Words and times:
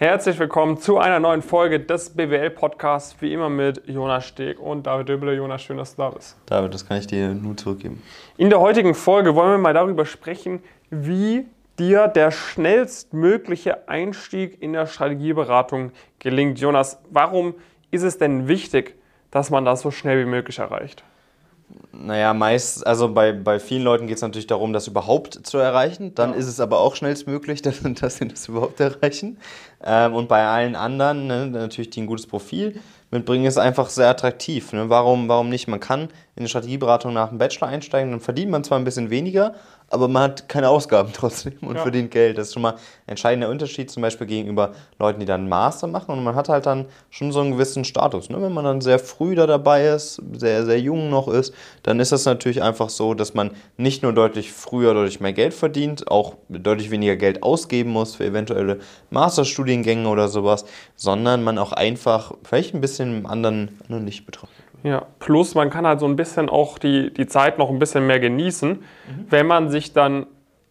Herzlich 0.00 0.38
willkommen 0.38 0.76
zu 0.76 0.98
einer 0.98 1.18
neuen 1.18 1.42
Folge 1.42 1.80
des 1.80 2.10
BWL-Podcasts, 2.10 3.16
wie 3.20 3.32
immer 3.32 3.48
mit 3.48 3.82
Jonas 3.88 4.26
Steg 4.26 4.60
und 4.60 4.86
David 4.86 5.08
Döbele. 5.08 5.34
Jonas, 5.34 5.60
schön, 5.60 5.76
dass 5.76 5.96
du 5.96 6.02
da 6.02 6.10
bist. 6.10 6.36
David, 6.46 6.72
das 6.72 6.86
kann 6.86 6.98
ich 6.98 7.08
dir 7.08 7.34
nur 7.34 7.56
zurückgeben. 7.56 8.00
In 8.36 8.48
der 8.48 8.60
heutigen 8.60 8.94
Folge 8.94 9.34
wollen 9.34 9.50
wir 9.50 9.58
mal 9.58 9.74
darüber 9.74 10.06
sprechen, 10.06 10.62
wie 10.90 11.46
dir 11.80 12.06
der 12.06 12.30
schnellstmögliche 12.30 13.88
Einstieg 13.88 14.62
in 14.62 14.72
der 14.72 14.86
Strategieberatung 14.86 15.90
gelingt. 16.20 16.60
Jonas, 16.60 17.02
warum 17.10 17.56
ist 17.90 18.04
es 18.04 18.18
denn 18.18 18.46
wichtig, 18.46 18.94
dass 19.32 19.50
man 19.50 19.64
das 19.64 19.80
so 19.80 19.90
schnell 19.90 20.24
wie 20.24 20.30
möglich 20.30 20.60
erreicht? 20.60 21.02
Naja, 21.92 22.32
meist, 22.32 22.86
also 22.86 23.12
bei, 23.12 23.32
bei 23.32 23.58
vielen 23.58 23.82
Leuten 23.82 24.06
geht 24.06 24.16
es 24.16 24.22
natürlich 24.22 24.46
darum, 24.46 24.72
das 24.72 24.86
überhaupt 24.86 25.46
zu 25.46 25.58
erreichen. 25.58 26.14
Dann 26.14 26.30
ja. 26.30 26.36
ist 26.36 26.46
es 26.46 26.60
aber 26.60 26.78
auch 26.78 26.94
schnellstmöglich, 26.94 27.60
dass, 27.62 27.80
dass 27.82 28.16
sie 28.16 28.28
das 28.28 28.48
überhaupt 28.48 28.78
erreichen. 28.80 29.38
Ähm, 29.84 30.14
und 30.14 30.28
bei 30.28 30.46
allen 30.46 30.76
anderen, 30.76 31.26
ne, 31.26 31.46
natürlich, 31.46 31.90
die 31.90 32.02
ein 32.02 32.06
gutes 32.06 32.26
Profil 32.26 32.80
mitbringen, 33.10 33.46
ist 33.46 33.58
einfach 33.58 33.88
sehr 33.88 34.08
attraktiv. 34.08 34.72
Ne? 34.72 34.88
Warum, 34.88 35.28
warum 35.28 35.48
nicht? 35.48 35.66
Man 35.66 35.80
kann 35.80 36.08
in 36.36 36.44
die 36.44 36.48
Strategieberatung 36.48 37.12
nach 37.12 37.30
dem 37.30 37.38
Bachelor 37.38 37.68
einsteigen, 37.68 38.12
dann 38.12 38.20
verdient 38.20 38.50
man 38.50 38.64
zwar 38.64 38.78
ein 38.78 38.84
bisschen 38.84 39.10
weniger, 39.10 39.54
aber 39.90 40.08
man 40.08 40.24
hat 40.24 40.48
keine 40.48 40.68
Ausgaben 40.68 41.10
trotzdem 41.14 41.54
und 41.62 41.76
ja. 41.76 41.82
verdient 41.82 42.10
Geld. 42.10 42.38
Das 42.38 42.48
ist 42.48 42.54
schon 42.54 42.62
mal 42.62 42.72
ein 42.72 42.78
entscheidender 43.06 43.48
Unterschied 43.48 43.90
zum 43.90 44.02
Beispiel 44.02 44.26
gegenüber 44.26 44.72
Leuten, 44.98 45.20
die 45.20 45.26
dann 45.26 45.42
einen 45.42 45.48
Master 45.48 45.86
machen 45.86 46.12
und 46.12 46.22
man 46.22 46.34
hat 46.34 46.48
halt 46.48 46.66
dann 46.66 46.86
schon 47.10 47.32
so 47.32 47.40
einen 47.40 47.52
gewissen 47.52 47.84
Status. 47.84 48.28
Ne? 48.30 48.40
Wenn 48.40 48.52
man 48.52 48.64
dann 48.64 48.80
sehr 48.80 48.98
früh 48.98 49.34
da 49.34 49.46
dabei 49.46 49.88
ist, 49.88 50.22
sehr, 50.32 50.64
sehr 50.64 50.80
jung 50.80 51.10
noch 51.10 51.28
ist, 51.28 51.54
dann 51.82 52.00
ist 52.00 52.12
das 52.12 52.24
natürlich 52.24 52.62
einfach 52.62 52.90
so, 52.90 53.14
dass 53.14 53.34
man 53.34 53.52
nicht 53.76 54.02
nur 54.02 54.12
deutlich 54.12 54.52
früher 54.52 54.94
deutlich 54.94 55.20
mehr 55.20 55.32
Geld 55.32 55.54
verdient, 55.54 56.10
auch 56.10 56.34
deutlich 56.48 56.90
weniger 56.90 57.16
Geld 57.16 57.42
ausgeben 57.42 57.90
muss 57.90 58.16
für 58.16 58.24
eventuelle 58.24 58.80
Masterstudiengänge 59.10 60.08
oder 60.08 60.28
sowas, 60.28 60.64
sondern 60.96 61.42
man 61.42 61.58
auch 61.58 61.72
einfach 61.72 62.32
vielleicht 62.44 62.74
ein 62.74 62.80
bisschen 62.80 63.18
im 63.18 63.26
anderen 63.26 63.78
nicht 63.88 64.26
betrachtet. 64.26 64.67
Ja, 64.82 65.06
plus 65.18 65.54
man 65.54 65.70
kann 65.70 65.86
halt 65.86 66.00
so 66.00 66.06
ein 66.06 66.16
bisschen 66.16 66.48
auch 66.48 66.78
die, 66.78 67.12
die 67.12 67.26
Zeit 67.26 67.58
noch 67.58 67.68
ein 67.68 67.78
bisschen 67.78 68.06
mehr 68.06 68.20
genießen, 68.20 68.70
mhm. 68.70 69.26
wenn 69.28 69.46
man 69.46 69.70
sich 69.70 69.92
dann, 69.92 70.26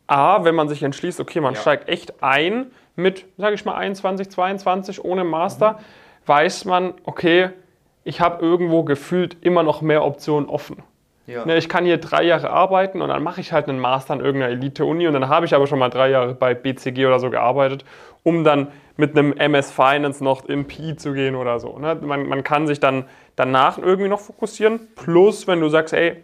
A, 0.08 0.45
wenn 0.45 0.55
man 0.55 0.69
sich 0.69 0.83
entschließt, 0.83 1.19
okay, 1.19 1.41
man 1.41 1.55
ja. 1.55 1.59
steigt 1.59 1.89
echt 1.89 2.23
ein 2.23 2.67
mit, 2.95 3.25
sage 3.38 3.55
ich 3.55 3.66
mal, 3.66 3.75
21, 3.75 4.30
22 4.30 5.03
ohne 5.03 5.23
Master, 5.23 5.73
mhm. 5.73 5.77
weiß 6.25 6.66
man, 6.66 6.94
okay, 7.03 7.49
ich 8.03 8.22
habe 8.22 8.44
irgendwo 8.44 8.83
gefühlt 8.83 9.36
immer 9.41 9.64
noch 9.64 9.81
mehr 9.81 10.05
Optionen 10.05 10.47
offen. 10.47 10.81
Ja. 11.27 11.45
Ne, 11.45 11.58
ich 11.58 11.67
kann 11.67 11.83
hier 11.83 11.97
drei 11.97 12.23
Jahre 12.23 12.49
arbeiten 12.49 13.02
und 13.02 13.09
dann 13.09 13.21
mache 13.21 13.42
ich 13.42 13.52
halt 13.52 13.67
einen 13.67 13.80
Master 13.80 14.14
an 14.14 14.21
irgendeiner 14.21 14.53
Elite-Uni 14.53 15.08
und 15.08 15.14
dann 15.14 15.27
habe 15.27 15.45
ich 15.45 15.53
aber 15.53 15.67
schon 15.67 15.77
mal 15.77 15.89
drei 15.89 16.09
Jahre 16.09 16.33
bei 16.33 16.53
BCG 16.53 17.05
oder 17.05 17.19
so 17.19 17.30
gearbeitet, 17.30 17.83
um 18.23 18.45
dann 18.45 18.69
mit 18.95 19.17
einem 19.17 19.33
MS 19.33 19.71
Finance 19.71 20.23
noch 20.23 20.47
in 20.47 20.66
PI 20.66 20.95
zu 20.95 21.11
gehen 21.11 21.36
oder 21.36 21.59
so. 21.59 21.77
Ne? 21.80 21.97
Man, 22.02 22.30
man 22.30 22.44
kann 22.45 22.66
sich 22.66 22.80
dann 22.80 23.05
danach 23.38 23.77
irgendwie 23.77 24.09
noch 24.09 24.19
fokussieren. 24.19 24.89
Plus, 24.95 25.47
wenn 25.47 25.61
du 25.61 25.69
sagst, 25.69 25.93
ey, 25.93 26.21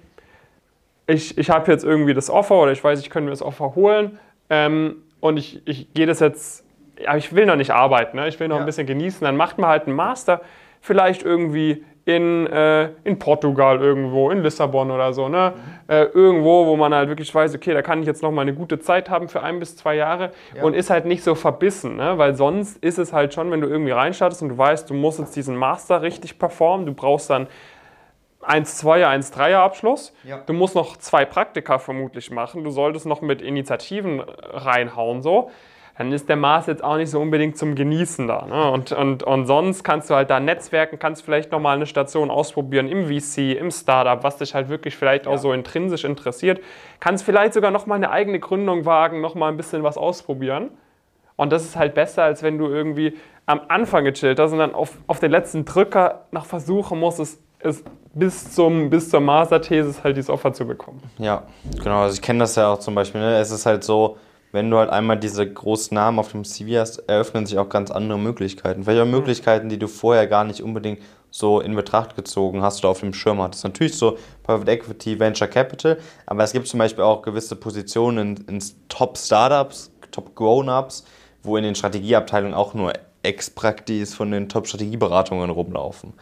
ich, 1.08 1.38
ich 1.38 1.50
habe 1.50 1.72
jetzt 1.72 1.86
irgendwie 1.86 2.14
das 2.14 2.30
Offer 2.30 2.56
oder 2.56 2.74
ich 2.74 2.84
weiß, 2.84 3.00
ich 3.00 3.10
könnte 3.10 3.26
mir 3.26 3.32
das 3.32 3.42
Offer 3.42 3.76
holen 3.76 4.20
ähm, 4.50 4.98
und 5.22 5.38
ich, 5.38 5.62
ich 5.66 5.94
gehe 5.94 6.06
das 6.06 6.20
jetzt, 6.20 6.66
aber 7.06 7.18
ich 7.18 7.34
will 7.34 7.46
noch 7.46 7.56
nicht 7.56 7.72
arbeiten, 7.72 8.18
ne? 8.18 8.28
ich 8.28 8.40
will 8.40 8.48
noch 8.48 8.58
ja. 8.58 8.62
ein 8.62 8.66
bisschen 8.66 8.88
genießen, 8.88 9.24
dann 9.24 9.38
macht 9.38 9.58
man 9.58 9.70
halt 9.70 9.88
einen 9.88 9.96
Master, 9.96 10.42
vielleicht 10.82 11.24
irgendwie 11.24 11.84
in, 12.06 12.48
äh, 12.48 12.90
in 13.06 13.18
Portugal 13.18 13.80
irgendwo, 13.80 14.30
in 14.30 14.44
Lissabon 14.44 14.92
oder 14.92 15.14
so. 15.14 15.30
Ne? 15.30 15.54
Mhm. 15.56 15.94
Äh, 15.94 16.04
irgendwo, 16.06 16.66
wo 16.66 16.76
man 16.76 16.94
halt 16.94 17.08
wirklich 17.08 17.34
weiß, 17.34 17.56
okay, 17.56 17.74
da 17.74 17.82
kann 17.82 18.02
ich 18.02 18.08
jetzt 18.08 18.22
noch 18.22 18.32
mal 18.32 18.42
eine 18.42 18.54
gute 18.54 18.80
Zeit 18.80 19.10
haben 19.10 19.30
für 19.30 19.42
ein 19.42 19.60
bis 19.60 19.78
zwei 19.78 19.96
Jahre 19.96 20.32
ja. 20.56 20.64
und 20.64 20.74
ist 20.74 20.90
halt 20.90 21.06
nicht 21.06 21.24
so 21.24 21.34
verbissen. 21.34 21.96
Ne? 21.96 22.18
Weil 22.18 22.36
sonst 22.36 22.78
ist 22.84 22.98
es 22.98 23.14
halt 23.14 23.34
schon, 23.34 23.52
wenn 23.52 23.62
du 23.62 23.68
irgendwie 23.68 23.92
reinstartest 23.92 24.42
und 24.42 24.50
du 24.50 24.58
weißt, 24.58 24.90
du 24.90 24.94
musst 24.94 25.20
jetzt 25.20 25.36
diesen 25.36 25.56
Master 25.56 26.02
richtig 26.02 26.38
performen, 26.38 26.86
du 26.86 26.94
brauchst 26.94 27.30
dann 27.30 27.48
1-2er, 28.42 29.08
1-3er 29.08 29.60
Abschluss. 29.60 30.14
Ja. 30.26 30.42
Du 30.46 30.52
musst 30.52 30.76
noch 30.76 30.98
zwei 30.98 31.24
Praktika 31.24 31.78
vermutlich 31.78 32.32
machen. 32.32 32.66
Du 32.66 32.72
solltest 32.72 33.06
noch 33.06 33.22
mit 33.22 33.42
Initiativen 33.42 34.20
reinhauen 34.20 35.22
so 35.22 35.50
dann 35.98 36.12
ist 36.12 36.28
der 36.28 36.36
Mars 36.36 36.66
jetzt 36.66 36.84
auch 36.84 36.98
nicht 36.98 37.12
so 37.12 37.20
unbedingt 37.20 37.56
zum 37.56 37.76
Genießen 37.76 38.28
da. 38.28 38.48
Ne? 38.48 38.72
Und, 38.72 38.92
und, 38.92 39.22
und 39.22 39.46
sonst 39.46 39.84
kannst 39.84 40.10
du 40.10 40.16
halt 40.16 40.30
da 40.32 40.40
netzwerken, 40.40 40.98
kannst 40.98 41.24
vielleicht 41.24 41.52
nochmal 41.52 41.76
eine 41.76 41.86
Station 41.86 42.32
ausprobieren 42.32 42.88
im 42.88 43.06
VC, 43.06 43.56
im 43.60 43.70
Startup, 43.70 44.24
was 44.24 44.38
dich 44.38 44.56
halt 44.56 44.70
wirklich 44.70 44.96
vielleicht 44.96 45.26
ja. 45.26 45.32
auch 45.32 45.38
so 45.38 45.54
intrinsisch 45.54 46.04
interessiert. 46.04 46.62
Kannst 47.00 47.24
vielleicht 47.24 47.54
sogar 47.54 47.70
nochmal 47.70 47.98
eine 47.98 48.10
eigene 48.10 48.40
Gründung 48.40 48.86
wagen, 48.86 49.22
nochmal 49.22 49.52
ein 49.52 49.58
bisschen 49.58 49.84
was 49.84 49.98
ausprobieren. 49.98 50.72
Und 51.36 51.52
das 51.52 51.64
ist 51.64 51.76
halt 51.76 51.94
besser, 51.94 52.24
als 52.24 52.42
wenn 52.42 52.58
du 52.58 52.68
irgendwie 52.68 53.16
am 53.46 53.62
Anfang 53.68 54.04
gechillt 54.04 54.40
hast 54.40 54.52
und 54.52 54.60
dann 54.60 54.74
auf, 54.74 54.98
auf 55.06 55.20
den 55.20 55.30
letzten 55.30 55.64
Drücker 55.66 56.26
noch 56.32 56.46
versuchen 56.46 57.00
musst, 57.00 57.20
es, 57.20 57.40
es 57.60 57.84
bis, 58.14 58.52
zum, 58.54 58.90
bis 58.90 59.10
zur 59.10 59.20
Masterthesis 59.20 60.04
halt 60.04 60.18
dieses 60.18 60.30
Offer 60.30 60.54
zu 60.54 60.66
bekommen. 60.66 61.04
Ja, 61.20 61.44
genau. 61.84 62.02
Also 62.02 62.16
ich 62.16 62.22
kenne 62.22 62.40
das 62.40 62.56
ja 62.56 62.74
auch 62.74 62.80
zum 62.80 62.96
Beispiel. 62.96 63.22
Ne? 63.22 63.38
Es 63.38 63.52
ist 63.52 63.66
halt 63.66 63.84
so, 63.84 64.18
wenn 64.54 64.70
du 64.70 64.78
halt 64.78 64.92
einmal 64.92 65.20
diese 65.20 65.52
großen 65.52 65.94
Namen 65.96 66.20
auf 66.20 66.32
dem 66.32 66.46
CV 66.46 66.80
hast, 66.80 67.00
eröffnen 67.10 67.48
sich 67.48 67.58
auch 67.58 67.70
ganz 67.70 67.90
andere 67.90 68.20
Möglichkeiten. 68.20 68.84
Vielleicht 68.84 69.02
auch 69.02 69.06
mhm. 69.06 69.12
Möglichkeiten, 69.12 69.68
die 69.68 69.80
du 69.80 69.88
vorher 69.88 70.28
gar 70.28 70.46
nicht 70.46 70.62
unbedingt 70.62 71.02
so 71.32 71.60
in 71.60 71.76
Betracht 71.76 72.16
gezogen 72.16 72.62
hast 72.62 72.80
oder 72.80 72.90
auf 72.90 73.00
dem 73.00 73.14
Schirm 73.14 73.42
hattest. 73.42 73.64
Natürlich 73.64 73.98
so 73.98 74.20
Private 74.44 74.72
Equity, 74.72 75.20
Venture 75.20 75.48
Capital, 75.48 75.98
aber 76.28 76.44
es 76.44 76.54
gibt 76.54 76.68
zum 76.68 76.78
Beispiel 76.78 77.04
auch 77.04 77.24
gewisse 77.24 77.56
Positionen 77.56 78.38
in, 78.48 78.58
in 78.58 78.64
Top-Startups, 78.90 79.92
Top-Grown-Ups, 80.12 81.04
wo 81.42 81.58
in 81.58 81.64
den 81.64 81.74
Strategieabteilungen 81.74 82.54
auch 82.54 82.76
nur 82.76 82.94
Ex-Praktis 83.24 84.14
von 84.14 84.30
den 84.30 84.50
Top-Strategieberatungen 84.50 85.50
rumlaufen. 85.50 86.14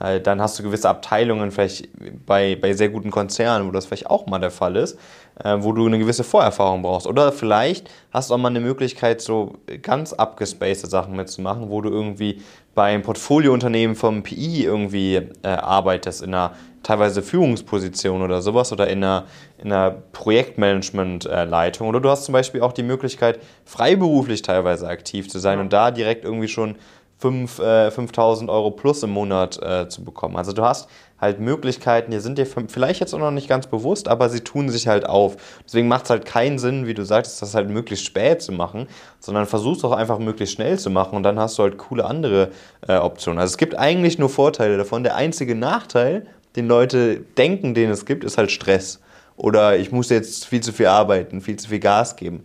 Äh, 0.00 0.20
dann 0.20 0.40
hast 0.40 0.58
du 0.58 0.62
gewisse 0.62 0.88
Abteilungen, 0.88 1.50
vielleicht 1.50 1.88
bei, 2.26 2.56
bei 2.56 2.72
sehr 2.74 2.88
guten 2.88 3.10
Konzernen, 3.10 3.66
wo 3.66 3.72
das 3.72 3.86
vielleicht 3.86 4.08
auch 4.08 4.26
mal 4.26 4.38
der 4.38 4.50
Fall 4.50 4.76
ist, 4.76 4.98
äh, 5.42 5.56
wo 5.58 5.72
du 5.72 5.86
eine 5.86 5.98
gewisse 5.98 6.24
Vorerfahrung 6.24 6.82
brauchst. 6.82 7.06
Oder 7.06 7.32
vielleicht 7.32 7.90
hast 8.10 8.30
du 8.30 8.34
auch 8.34 8.38
mal 8.38 8.48
eine 8.48 8.60
Möglichkeit, 8.60 9.20
so 9.20 9.54
ganz 9.82 10.12
abgespacede 10.12 10.88
Sachen 10.88 11.16
mitzumachen, 11.16 11.70
wo 11.70 11.80
du 11.80 11.90
irgendwie 11.90 12.42
beim 12.74 13.02
Portfoliounternehmen 13.02 13.96
vom 13.96 14.22
PI 14.22 14.64
irgendwie 14.64 15.16
äh, 15.42 15.48
arbeitest, 15.48 16.22
in 16.22 16.34
einer 16.34 16.52
teilweise 16.82 17.22
Führungsposition 17.22 18.22
oder 18.22 18.42
sowas 18.42 18.70
oder 18.70 18.86
in 18.86 19.02
einer, 19.02 19.24
in 19.58 19.72
einer 19.72 19.90
Projektmanagement-Leitung. 20.12 21.88
Oder 21.88 22.00
du 22.00 22.10
hast 22.10 22.26
zum 22.26 22.32
Beispiel 22.32 22.60
auch 22.60 22.72
die 22.72 22.84
Möglichkeit, 22.84 23.40
freiberuflich 23.64 24.42
teilweise 24.42 24.86
aktiv 24.86 25.28
zu 25.28 25.40
sein 25.40 25.58
und 25.58 25.72
da 25.72 25.90
direkt 25.90 26.24
irgendwie 26.24 26.48
schon 26.48 26.76
5, 27.18 27.58
äh, 27.60 27.90
5000 27.90 28.50
Euro 28.50 28.70
plus 28.70 29.02
im 29.02 29.10
Monat 29.10 29.60
äh, 29.62 29.88
zu 29.88 30.04
bekommen. 30.04 30.36
Also 30.36 30.52
du 30.52 30.62
hast 30.62 30.88
halt 31.18 31.40
Möglichkeiten, 31.40 32.10
die 32.10 32.18
sind 32.20 32.36
dir 32.36 32.44
vielleicht 32.46 33.00
jetzt 33.00 33.14
auch 33.14 33.18
noch 33.18 33.30
nicht 33.30 33.48
ganz 33.48 33.66
bewusst, 33.66 34.06
aber 34.06 34.28
sie 34.28 34.40
tun 34.40 34.68
sich 34.68 34.86
halt 34.86 35.06
auf. 35.06 35.36
Deswegen 35.64 35.88
macht 35.88 36.04
es 36.04 36.10
halt 36.10 36.26
keinen 36.26 36.58
Sinn, 36.58 36.86
wie 36.86 36.92
du 36.92 37.04
sagtest, 37.04 37.40
das 37.40 37.54
halt 37.54 37.70
möglichst 37.70 38.04
spät 38.04 38.42
zu 38.42 38.52
machen, 38.52 38.86
sondern 39.18 39.46
versuchst 39.46 39.84
auch 39.84 39.92
einfach 39.92 40.18
möglichst 40.18 40.56
schnell 40.56 40.78
zu 40.78 40.90
machen 40.90 41.16
und 41.16 41.22
dann 41.22 41.38
hast 41.38 41.58
du 41.58 41.62
halt 41.62 41.78
coole 41.78 42.04
andere 42.04 42.50
äh, 42.86 42.96
Optionen. 42.96 43.38
Also 43.38 43.52
es 43.52 43.58
gibt 43.58 43.76
eigentlich 43.78 44.18
nur 44.18 44.28
Vorteile 44.28 44.76
davon. 44.76 45.02
Der 45.02 45.16
einzige 45.16 45.54
Nachteil, 45.54 46.26
den 46.54 46.68
Leute 46.68 47.20
denken, 47.38 47.72
den 47.72 47.90
es 47.90 48.04
gibt, 48.04 48.24
ist 48.24 48.36
halt 48.36 48.50
Stress. 48.50 49.00
Oder 49.36 49.78
ich 49.78 49.92
muss 49.92 50.10
jetzt 50.10 50.46
viel 50.46 50.60
zu 50.60 50.72
viel 50.72 50.86
arbeiten, 50.86 51.40
viel 51.40 51.56
zu 51.56 51.68
viel 51.68 51.80
Gas 51.80 52.16
geben. 52.16 52.44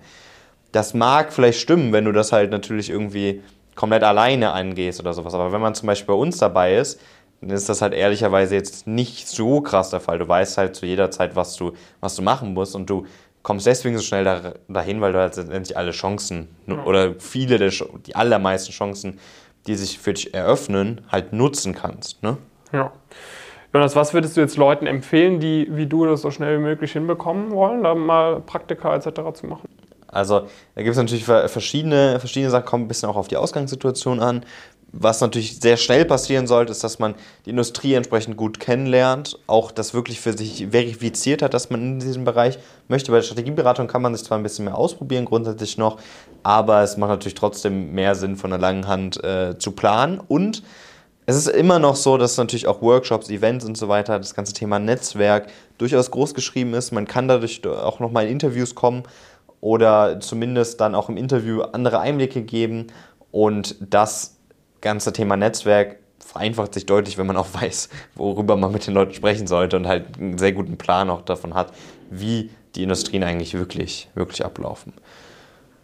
Das 0.71 0.93
mag 0.93 1.33
vielleicht 1.33 1.59
stimmen, 1.59 1.91
wenn 1.91 2.05
du 2.05 2.13
das 2.13 2.31
halt 2.31 2.51
natürlich 2.51 2.89
irgendwie 2.89 3.41
komplett 3.75 4.03
alleine 4.03 4.51
angehst 4.51 4.99
oder 4.99 5.13
sowas. 5.13 5.33
Aber 5.33 5.51
wenn 5.51 5.61
man 5.61 5.75
zum 5.75 5.87
Beispiel 5.87 6.13
bei 6.13 6.19
uns 6.19 6.37
dabei 6.37 6.75
ist, 6.75 6.99
dann 7.41 7.49
ist 7.49 7.69
das 7.69 7.81
halt 7.81 7.93
ehrlicherweise 7.93 8.55
jetzt 8.55 8.87
nicht 8.87 9.27
so 9.27 9.61
krass 9.61 9.89
der 9.89 9.99
Fall. 9.99 10.19
Du 10.19 10.27
weißt 10.27 10.57
halt 10.57 10.75
zu 10.75 10.85
jeder 10.85 11.11
Zeit, 11.11 11.35
was 11.35 11.55
du, 11.55 11.73
was 11.99 12.15
du 12.15 12.21
machen 12.21 12.53
musst 12.53 12.75
und 12.75 12.89
du 12.89 13.05
kommst 13.43 13.65
deswegen 13.65 13.97
so 13.97 14.03
schnell 14.03 14.23
da, 14.23 14.53
dahin, 14.67 15.01
weil 15.01 15.13
du 15.13 15.19
halt 15.19 15.35
letztendlich 15.35 15.75
alle 15.75 15.91
Chancen 15.91 16.47
oder 16.85 17.15
viele 17.19 17.57
der, 17.57 17.71
die 18.05 18.15
allermeisten 18.15 18.71
Chancen, 18.71 19.19
die 19.67 19.75
sich 19.75 19.99
für 19.99 20.13
dich 20.13 20.33
eröffnen, 20.33 21.01
halt 21.11 21.33
nutzen 21.33 21.73
kannst. 21.73 22.21
Ne? 22.21 22.37
Ja. 22.71 22.91
Jonas, 23.73 23.95
was 23.95 24.13
würdest 24.13 24.35
du 24.35 24.41
jetzt 24.41 24.57
Leuten 24.57 24.85
empfehlen, 24.85 25.39
die 25.39 25.67
wie 25.71 25.85
du 25.85 26.05
das 26.05 26.21
so 26.21 26.29
schnell 26.29 26.59
wie 26.59 26.63
möglich 26.63 26.91
hinbekommen 26.91 27.51
wollen, 27.51 27.83
da 27.83 27.95
mal 27.95 28.41
Praktika 28.41 28.93
etc. 28.95 29.33
zu 29.33 29.47
machen? 29.47 29.69
Also 30.11 30.47
da 30.75 30.81
gibt 30.83 30.91
es 30.91 30.97
natürlich 30.97 31.25
verschiedene, 31.25 32.19
verschiedene 32.19 32.51
Sachen, 32.51 32.65
kommen 32.65 32.85
ein 32.85 32.87
bisschen 32.87 33.09
auch 33.09 33.15
auf 33.15 33.27
die 33.27 33.37
Ausgangssituation 33.37 34.19
an. 34.19 34.45
Was 34.93 35.21
natürlich 35.21 35.57
sehr 35.61 35.77
schnell 35.77 36.03
passieren 36.03 36.47
sollte, 36.47 36.73
ist, 36.73 36.83
dass 36.83 36.99
man 36.99 37.15
die 37.45 37.51
Industrie 37.51 37.93
entsprechend 37.93 38.35
gut 38.35 38.59
kennenlernt, 38.59 39.39
auch 39.47 39.71
das 39.71 39.93
wirklich 39.93 40.19
für 40.19 40.37
sich 40.37 40.67
verifiziert 40.69 41.41
hat, 41.41 41.53
dass 41.53 41.69
man 41.69 41.81
in 41.81 41.99
diesem 41.99 42.25
Bereich 42.25 42.59
möchte. 42.89 43.09
Bei 43.11 43.19
der 43.19 43.23
Strategieberatung 43.23 43.87
kann 43.87 44.01
man 44.01 44.13
sich 44.13 44.25
zwar 44.25 44.37
ein 44.37 44.43
bisschen 44.43 44.65
mehr 44.65 44.77
ausprobieren, 44.77 45.23
grundsätzlich 45.23 45.77
noch, 45.77 45.97
aber 46.43 46.81
es 46.81 46.97
macht 46.97 47.09
natürlich 47.09 47.35
trotzdem 47.35 47.93
mehr 47.93 48.15
Sinn, 48.15 48.35
von 48.35 48.49
der 48.49 48.59
langen 48.59 48.85
Hand 48.85 49.23
äh, 49.23 49.57
zu 49.57 49.71
planen. 49.71 50.19
Und 50.27 50.61
es 51.25 51.37
ist 51.37 51.47
immer 51.47 51.79
noch 51.79 51.95
so, 51.95 52.17
dass 52.17 52.35
natürlich 52.35 52.67
auch 52.67 52.81
Workshops, 52.81 53.29
Events 53.29 53.63
und 53.63 53.77
so 53.77 53.87
weiter, 53.87 54.19
das 54.19 54.35
ganze 54.35 54.51
Thema 54.51 54.77
Netzwerk 54.77 55.47
durchaus 55.77 56.11
groß 56.11 56.33
geschrieben 56.33 56.73
ist. 56.73 56.91
Man 56.91 57.07
kann 57.07 57.29
dadurch 57.29 57.65
auch 57.65 58.01
nochmal 58.01 58.25
in 58.25 58.33
Interviews 58.33 58.75
kommen 58.75 59.03
oder 59.61 60.19
zumindest 60.19 60.81
dann 60.81 60.95
auch 60.95 61.07
im 61.07 61.17
Interview 61.17 61.61
andere 61.61 61.99
Einblicke 61.99 62.41
geben. 62.41 62.87
Und 63.31 63.77
das 63.79 64.37
ganze 64.81 65.13
Thema 65.13 65.37
Netzwerk 65.37 65.97
vereinfacht 66.19 66.73
sich 66.73 66.85
deutlich, 66.85 67.17
wenn 67.17 67.27
man 67.27 67.37
auch 67.37 67.47
weiß, 67.53 67.89
worüber 68.15 68.57
man 68.57 68.71
mit 68.71 68.85
den 68.85 68.93
Leuten 68.93 69.13
sprechen 69.13 69.47
sollte 69.47 69.77
und 69.77 69.87
halt 69.87 70.17
einen 70.19 70.37
sehr 70.37 70.51
guten 70.51 70.77
Plan 70.77 71.09
auch 71.09 71.21
davon 71.21 71.53
hat, 71.53 71.71
wie 72.09 72.49
die 72.75 72.83
Industrien 72.83 73.23
eigentlich 73.23 73.53
wirklich, 73.53 74.09
wirklich 74.15 74.43
ablaufen. 74.43 74.93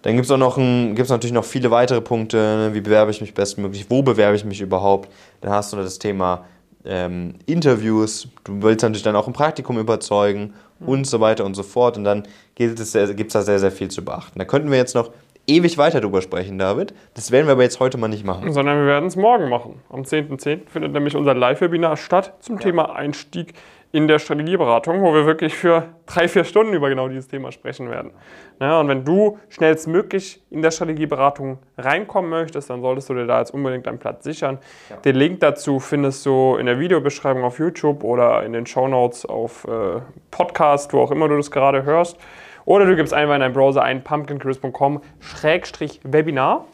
Dann 0.02 0.16
gibt 0.16 0.30
es 0.30 1.10
natürlich 1.10 1.34
noch 1.34 1.44
viele 1.44 1.70
weitere 1.70 2.02
Punkte. 2.02 2.38
Ne? 2.38 2.74
Wie 2.74 2.82
bewerbe 2.82 3.12
ich 3.12 3.20
mich 3.20 3.34
bestmöglich? 3.34 3.90
Wo 3.90 4.04
bewerbe 4.04 4.36
ich 4.36 4.46
mich 4.46 4.62
überhaupt? 4.62 5.12
Dann 5.42 5.52
hast 5.52 5.74
du 5.74 5.78
das 5.78 6.00
Thema 6.00 6.46
ähm, 6.86 7.36
Interviews. 7.46 8.28
Du 8.46 8.62
willst 8.62 8.84
natürlich 8.84 9.04
dann 9.04 9.16
auch 9.18 9.28
ein 9.28 9.34
Praktikum 9.34 9.78
überzeugen 9.78 10.54
mhm. 10.80 10.88
und 10.88 11.08
so 11.08 11.20
weiter 11.20 11.46
und 11.46 11.56
so 11.56 11.64
fort. 11.64 11.98
Und 11.98 12.04
dann 12.04 12.24
gibt 12.56 12.80
es 12.80 12.92
da 12.92 13.42
sehr, 13.42 13.60
sehr 13.60 13.72
viel 13.72 13.90
zu 13.90 14.04
beachten. 14.04 14.40
Da 14.40 14.46
könnten 14.46 14.72
wir 14.72 14.78
jetzt 14.78 14.96
noch 14.96 15.12
ewig 15.48 15.78
weiter 15.78 16.02
drüber 16.02 16.22
sprechen, 16.22 16.58
David. 16.58 16.94
Das 17.14 17.32
werden 17.32 17.48
wir 17.48 17.54
aber 17.54 17.64
jetzt 17.64 17.80
heute 17.80 17.98
mal 17.98 18.10
nicht 18.10 18.26
machen. 18.26 18.52
Sondern 18.52 18.80
wir 18.80 18.86
werden 18.86 19.08
es 19.08 19.16
morgen 19.16 19.50
machen. 19.50 19.80
Am 19.90 20.02
10.10. 20.02 20.42
.10. 20.42 20.60
findet 20.68 20.92
nämlich 20.92 21.16
unser 21.16 21.34
Live-Webinar 21.34 21.98
statt 21.98 22.34
zum 22.40 22.56
ja. 22.56 22.62
Thema 22.62 22.96
Einstieg 22.96 23.54
in 23.92 24.08
der 24.08 24.20
Strategieberatung, 24.20 25.02
wo 25.02 25.14
wir 25.14 25.26
wirklich 25.26 25.56
für 25.56 25.90
drei, 26.06 26.28
vier 26.28 26.44
Stunden 26.44 26.74
über 26.74 26.90
genau 26.90 27.08
dieses 27.08 27.28
Thema 27.28 27.52
sprechen 27.52 27.90
werden. 27.90 28.12
Ja, 28.60 28.80
und 28.80 28.88
wenn 28.90 29.06
du 29.06 29.40
schnellstmöglich 29.50 30.42
in 30.50 30.62
der 30.62 30.72
Strategieberatung 30.72 31.60
reinkommen 31.78 32.30
möchtest, 32.30 32.70
dann 32.70 32.82
solltest 32.82 33.10
du 33.10 33.14
dir 33.14 33.26
da 33.26 33.40
jetzt 33.40 33.54
unbedingt 33.54 33.88
einen 33.88 34.00
Platz 34.00 34.24
sichern. 34.24 34.60
Ja. 34.90 34.98
Den 34.98 35.16
Link 35.16 35.40
dazu 35.40 35.80
findest 35.80 36.26
du 36.26 36.58
in 36.58 36.66
der 36.66 36.80
Videobeschreibung 36.80 37.44
auf 37.44 37.60
YouTube 37.60 38.04
oder 38.04 38.44
in 38.44 38.54
den 38.54 38.66
Show 38.66 38.88
Notes 38.88 39.26
auf 39.26 39.66
äh, 39.66 40.02
Podcast, 40.32 40.94
wo 40.94 41.02
auch 41.02 41.12
immer 41.12 41.28
du 41.30 41.38
das 41.38 41.52
gerade 41.52 41.84
hörst. 41.84 42.18
Oder 42.66 42.86
du 42.86 42.96
gibst 42.98 43.14
einfach 43.14 43.36
in 43.36 43.40
deinen 43.40 43.54
Browser 43.54 43.84
ein 43.84 44.04
pumpkincrisp.com-webinar. 44.04 46.66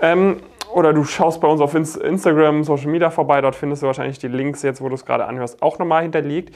Ähm, 0.00 0.42
oder 0.72 0.92
du 0.92 1.04
schaust 1.04 1.40
bei 1.40 1.48
uns 1.48 1.60
auf 1.60 1.74
Instagram, 1.74 2.64
Social 2.64 2.88
Media 2.88 3.10
vorbei, 3.10 3.40
dort 3.40 3.56
findest 3.56 3.82
du 3.82 3.86
wahrscheinlich 3.86 4.18
die 4.18 4.28
Links 4.28 4.62
jetzt, 4.62 4.80
wo 4.80 4.88
du 4.88 4.94
es 4.94 5.04
gerade 5.04 5.26
anhörst, 5.26 5.62
auch 5.62 5.78
nochmal 5.78 6.02
hinterlegt. 6.02 6.54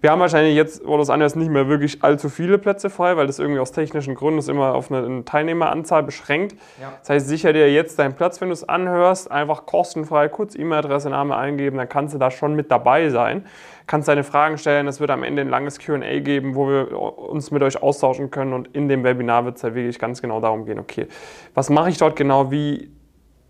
Wir 0.00 0.10
haben 0.10 0.20
wahrscheinlich 0.20 0.54
jetzt, 0.54 0.86
wo 0.86 0.96
du 0.96 1.02
es 1.02 1.10
anhörst, 1.10 1.36
nicht 1.36 1.50
mehr 1.50 1.68
wirklich 1.68 2.04
allzu 2.04 2.28
viele 2.28 2.58
Plätze 2.58 2.90
frei, 2.90 3.16
weil 3.16 3.26
das 3.26 3.38
irgendwie 3.38 3.60
aus 3.60 3.72
technischen 3.72 4.14
Gründen 4.14 4.38
ist 4.38 4.48
immer 4.48 4.74
auf 4.74 4.90
eine, 4.92 5.24
Teilnehmeranzahl 5.24 6.02
beschränkt. 6.02 6.54
Ja. 6.80 6.92
Das 7.00 7.10
heißt, 7.10 7.28
sicher 7.28 7.52
dir 7.52 7.72
jetzt 7.72 7.98
deinen 7.98 8.14
Platz, 8.14 8.40
wenn 8.40 8.48
du 8.48 8.52
es 8.52 8.68
anhörst, 8.68 9.30
einfach 9.30 9.66
kostenfrei 9.66 10.28
kurz 10.28 10.54
E-Mail-Adresse, 10.54 11.10
Name 11.10 11.36
eingeben, 11.36 11.78
dann 11.78 11.88
kannst 11.88 12.14
du 12.14 12.18
da 12.18 12.30
schon 12.30 12.54
mit 12.54 12.70
dabei 12.70 13.08
sein. 13.08 13.46
Kannst 13.86 14.08
deine 14.08 14.24
Fragen 14.24 14.58
stellen, 14.58 14.88
es 14.88 15.00
wird 15.00 15.10
am 15.10 15.22
Ende 15.22 15.42
ein 15.42 15.48
langes 15.48 15.78
Q&A 15.78 16.18
geben, 16.18 16.56
wo 16.56 16.68
wir 16.68 17.00
uns 17.00 17.52
mit 17.52 17.62
euch 17.62 17.82
austauschen 17.82 18.30
können 18.30 18.52
und 18.52 18.68
in 18.74 18.88
dem 18.88 19.04
Webinar 19.04 19.44
wird 19.44 19.56
es 19.56 19.62
ja 19.62 19.74
wirklich 19.74 19.98
ganz 19.98 20.20
genau 20.20 20.40
darum 20.40 20.66
gehen, 20.66 20.80
okay, 20.80 21.06
was 21.54 21.70
mache 21.70 21.90
ich 21.90 21.98
dort 21.98 22.16
genau, 22.16 22.50
wie 22.50 22.90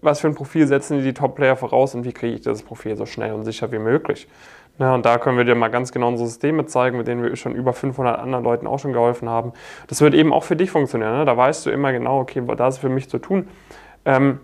was 0.06 0.20
für 0.20 0.28
ein 0.28 0.34
Profil 0.34 0.66
setzen 0.66 1.02
die, 1.02 1.12
Top-Player 1.12 1.56
voraus 1.56 1.94
und 1.94 2.04
wie 2.04 2.12
kriege 2.12 2.34
ich 2.34 2.40
das 2.40 2.62
Profil 2.62 2.96
so 2.96 3.04
schnell 3.04 3.34
und 3.34 3.44
sicher 3.44 3.70
wie 3.72 3.78
möglich. 3.78 4.26
Ja, 4.78 4.94
und 4.94 5.06
da 5.06 5.18
können 5.18 5.36
wir 5.36 5.44
dir 5.44 5.54
mal 5.54 5.68
ganz 5.68 5.92
genau 5.92 6.08
unsere 6.08 6.28
Systeme 6.28 6.66
zeigen, 6.66 6.98
mit 6.98 7.06
denen 7.06 7.22
wir 7.22 7.34
schon 7.36 7.54
über 7.54 7.72
500 7.72 8.18
anderen 8.18 8.44
Leuten 8.44 8.66
auch 8.66 8.78
schon 8.78 8.92
geholfen 8.92 9.28
haben. 9.28 9.52
Das 9.86 10.00
wird 10.00 10.14
eben 10.14 10.32
auch 10.32 10.44
für 10.44 10.56
dich 10.56 10.70
funktionieren. 10.70 11.18
Ne? 11.18 11.24
Da 11.24 11.36
weißt 11.36 11.66
du 11.66 11.70
immer 11.70 11.92
genau, 11.92 12.20
okay, 12.20 12.42
da 12.56 12.68
ist 12.68 12.78
für 12.78 12.88
mich 12.88 13.08
zu 13.08 13.18
tun. 13.18 13.48
Ähm, 14.04 14.40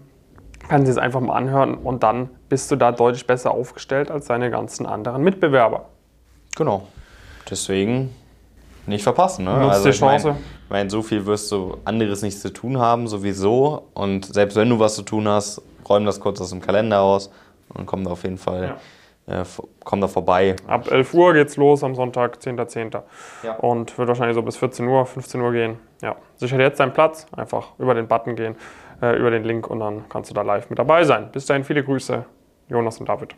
kannst 0.69 0.87
du 0.87 0.91
es 0.91 0.99
einfach 0.99 1.21
mal 1.21 1.35
anhören 1.35 1.75
und 1.75 2.03
dann 2.03 2.31
bist 2.49 2.71
du 2.71 2.77
da 2.77 2.93
deutlich 2.93 3.27
besser 3.27 3.51
aufgestellt 3.51 4.11
als 4.11 4.27
deine 4.27 4.51
ganzen 4.51 4.87
anderen 4.87 5.23
Mitbewerber. 5.23 5.87
Genau. 6.57 6.89
Deswegen 7.51 8.15
nicht 8.87 9.03
verpassen. 9.03 9.45
Ne? 9.45 9.53
Nutzt 9.53 9.77
also, 9.77 9.91
die 9.91 9.97
Chance. 9.97 10.29
Ich 10.29 10.35
meine, 10.35 10.45
mein, 10.69 10.91
so 10.91 11.03
viel 11.03 11.27
wirst 11.27 11.51
du 11.53 11.77
anderes 11.85 12.23
nichts 12.23 12.41
zu 12.41 12.53
tun 12.53 12.79
haben, 12.79 13.07
sowieso. 13.07 13.89
Und 13.95 14.27
selbst 14.27 14.57
wenn 14.57 14.69
du 14.69 14.79
was 14.79 14.95
zu 14.97 15.03
tun 15.03 15.29
hast, 15.29 15.63
räum 15.89 16.05
das 16.05 16.21
kurz 16.21 16.41
aus 16.41 16.51
dem 16.51 16.61
Kalender 16.61 17.01
aus 17.01 17.31
und 17.75 17.87
komm 17.87 18.05
da 18.05 18.11
auf 18.11 18.23
jeden 18.25 18.39
Fall. 18.39 18.77
Ja. 19.27 19.43
Äh, 19.43 19.45
komm 19.85 20.01
da 20.01 20.09
vorbei. 20.09 20.57
Ab 20.67 20.91
11 20.91 21.15
Uhr 21.15 21.33
geht's 21.33 21.57
los 21.57 21.85
am 21.85 21.95
Sonntag, 21.95 22.39
10.10. 22.39 22.91
.10. 22.91 23.03
Ja. 23.45 23.55
Und 23.55 23.97
wird 23.97 24.09
wahrscheinlich 24.09 24.35
so 24.35 24.43
bis 24.43 24.57
14 24.57 24.87
Uhr, 24.87 25.07
15 25.07 25.41
Uhr 25.41 25.53
gehen. 25.53 25.79
Ja. 26.03 26.17
Sicher 26.37 26.59
jetzt 26.59 26.81
deinen 26.81 26.93
Platz, 26.93 27.27
einfach 27.37 27.69
über 27.79 27.95
den 27.95 28.09
Button 28.09 28.35
gehen, 28.35 28.57
äh, 29.01 29.17
über 29.17 29.31
den 29.31 29.45
Link 29.45 29.69
und 29.69 29.79
dann 29.79 30.09
kannst 30.09 30.31
du 30.31 30.35
da 30.35 30.43
live 30.43 30.69
mit 30.71 30.79
dabei 30.79 31.05
sein. 31.05 31.31
Bis 31.31 31.47
dahin 31.47 31.63
viele 31.63 31.85
Grüße, 31.85 32.25
Jonas 32.69 32.99
und 32.99 33.09
David. 33.09 33.37